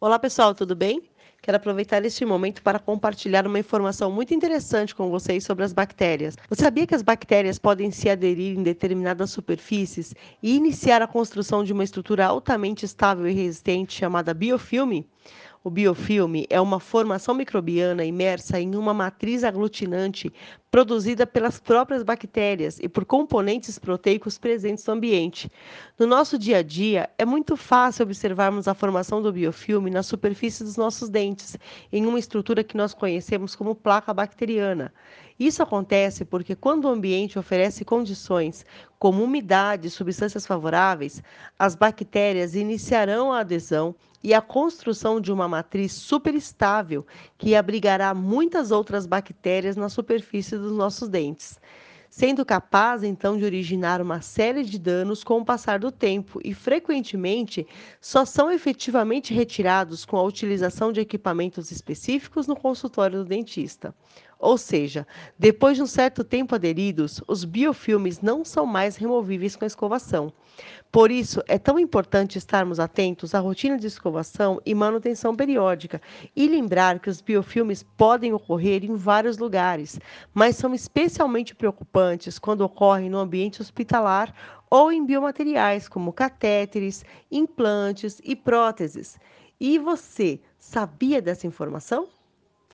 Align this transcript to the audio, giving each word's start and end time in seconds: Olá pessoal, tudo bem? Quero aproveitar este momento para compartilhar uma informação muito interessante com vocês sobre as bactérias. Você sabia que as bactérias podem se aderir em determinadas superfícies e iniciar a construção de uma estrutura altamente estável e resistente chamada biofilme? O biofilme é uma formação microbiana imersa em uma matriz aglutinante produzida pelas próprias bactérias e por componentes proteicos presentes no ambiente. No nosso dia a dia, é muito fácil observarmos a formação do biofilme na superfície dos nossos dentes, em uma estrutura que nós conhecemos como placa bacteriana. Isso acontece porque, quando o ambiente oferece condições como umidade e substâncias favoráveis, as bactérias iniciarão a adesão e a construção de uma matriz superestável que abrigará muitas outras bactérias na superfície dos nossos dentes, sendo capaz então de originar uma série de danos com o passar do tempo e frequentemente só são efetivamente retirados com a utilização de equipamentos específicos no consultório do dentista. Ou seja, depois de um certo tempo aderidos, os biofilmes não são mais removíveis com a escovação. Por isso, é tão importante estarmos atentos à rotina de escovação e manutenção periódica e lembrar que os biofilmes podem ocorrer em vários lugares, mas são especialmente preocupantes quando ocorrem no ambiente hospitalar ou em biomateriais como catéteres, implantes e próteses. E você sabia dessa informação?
Olá 0.00 0.16
pessoal, 0.16 0.54
tudo 0.54 0.76
bem? 0.76 1.02
Quero 1.42 1.56
aproveitar 1.56 2.04
este 2.04 2.24
momento 2.24 2.62
para 2.62 2.78
compartilhar 2.78 3.44
uma 3.48 3.58
informação 3.58 4.12
muito 4.12 4.32
interessante 4.32 4.94
com 4.94 5.10
vocês 5.10 5.42
sobre 5.42 5.64
as 5.64 5.72
bactérias. 5.72 6.36
Você 6.48 6.62
sabia 6.62 6.86
que 6.86 6.94
as 6.94 7.02
bactérias 7.02 7.58
podem 7.58 7.90
se 7.90 8.08
aderir 8.08 8.56
em 8.56 8.62
determinadas 8.62 9.30
superfícies 9.30 10.14
e 10.40 10.54
iniciar 10.54 11.02
a 11.02 11.08
construção 11.08 11.64
de 11.64 11.72
uma 11.72 11.82
estrutura 11.82 12.26
altamente 12.26 12.84
estável 12.84 13.26
e 13.26 13.32
resistente 13.32 13.92
chamada 13.92 14.32
biofilme? 14.32 15.04
O 15.68 15.70
biofilme 15.70 16.46
é 16.48 16.58
uma 16.58 16.80
formação 16.80 17.34
microbiana 17.34 18.02
imersa 18.02 18.58
em 18.58 18.74
uma 18.74 18.94
matriz 18.94 19.44
aglutinante 19.44 20.32
produzida 20.70 21.26
pelas 21.26 21.60
próprias 21.60 22.02
bactérias 22.02 22.78
e 22.80 22.88
por 22.88 23.04
componentes 23.04 23.78
proteicos 23.78 24.38
presentes 24.38 24.86
no 24.86 24.94
ambiente. 24.94 25.52
No 25.98 26.06
nosso 26.06 26.38
dia 26.38 26.56
a 26.56 26.62
dia, 26.62 27.10
é 27.18 27.24
muito 27.26 27.54
fácil 27.54 28.04
observarmos 28.04 28.66
a 28.66 28.72
formação 28.72 29.20
do 29.20 29.30
biofilme 29.30 29.90
na 29.90 30.02
superfície 30.02 30.64
dos 30.64 30.78
nossos 30.78 31.10
dentes, 31.10 31.58
em 31.92 32.06
uma 32.06 32.18
estrutura 32.18 32.64
que 32.64 32.74
nós 32.74 32.94
conhecemos 32.94 33.54
como 33.54 33.74
placa 33.74 34.14
bacteriana. 34.14 34.90
Isso 35.38 35.62
acontece 35.62 36.24
porque, 36.24 36.56
quando 36.56 36.86
o 36.86 36.88
ambiente 36.88 37.38
oferece 37.38 37.84
condições 37.84 38.66
como 38.98 39.22
umidade 39.22 39.86
e 39.86 39.90
substâncias 39.90 40.44
favoráveis, 40.44 41.22
as 41.56 41.76
bactérias 41.76 42.56
iniciarão 42.56 43.32
a 43.32 43.40
adesão 43.40 43.94
e 44.22 44.34
a 44.34 44.40
construção 44.40 45.20
de 45.20 45.30
uma 45.30 45.46
matriz 45.46 45.92
superestável 45.92 47.06
que 47.38 47.54
abrigará 47.54 48.12
muitas 48.12 48.72
outras 48.72 49.06
bactérias 49.06 49.76
na 49.76 49.88
superfície 49.88 50.58
dos 50.58 50.72
nossos 50.72 51.08
dentes, 51.08 51.60
sendo 52.10 52.44
capaz 52.44 53.02
então 53.02 53.36
de 53.36 53.44
originar 53.44 54.00
uma 54.00 54.20
série 54.20 54.64
de 54.64 54.78
danos 54.78 55.22
com 55.22 55.40
o 55.40 55.44
passar 55.44 55.78
do 55.78 55.92
tempo 55.92 56.40
e 56.42 56.54
frequentemente 56.54 57.66
só 58.00 58.24
são 58.24 58.50
efetivamente 58.50 59.34
retirados 59.34 60.04
com 60.04 60.16
a 60.16 60.22
utilização 60.22 60.92
de 60.92 61.00
equipamentos 61.00 61.70
específicos 61.70 62.46
no 62.46 62.56
consultório 62.56 63.18
do 63.18 63.24
dentista. 63.24 63.94
Ou 64.40 64.56
seja, 64.56 65.04
depois 65.36 65.76
de 65.76 65.82
um 65.82 65.86
certo 65.86 66.22
tempo 66.22 66.54
aderidos, 66.54 67.20
os 67.26 67.44
biofilmes 67.44 68.20
não 68.20 68.44
são 68.44 68.64
mais 68.64 68.94
removíveis 68.94 69.56
com 69.56 69.64
a 69.64 69.66
escovação. 69.66 70.32
Por 70.92 71.10
isso, 71.10 71.42
é 71.48 71.58
tão 71.58 71.76
importante 71.76 72.38
estarmos 72.38 72.78
atentos 72.78 73.34
à 73.34 73.40
rotina 73.40 73.76
de 73.76 73.88
escovação 73.88 74.60
e 74.64 74.76
manutenção 74.76 75.34
periódica 75.34 76.00
e 76.36 76.46
lembrar 76.46 77.00
que 77.00 77.10
os 77.10 77.20
biofilmes 77.20 77.82
podem 77.96 78.32
ocorrer 78.32 78.84
em 78.84 78.94
vários 78.94 79.38
lugares, 79.38 79.98
mas 80.32 80.54
são 80.54 80.72
especialmente 80.72 81.54
preocupantes 81.54 81.97
quando 82.38 82.62
ocorrem 82.62 83.10
no 83.10 83.18
ambiente 83.18 83.60
hospitalar 83.60 84.34
ou 84.70 84.92
em 84.92 85.04
biomateriais 85.04 85.88
como 85.88 86.12
catéteres, 86.12 87.04
implantes 87.30 88.20
e 88.22 88.36
próteses. 88.36 89.18
E 89.60 89.78
você 89.78 90.40
sabia 90.58 91.20
dessa 91.20 91.46
informação? 91.46 92.08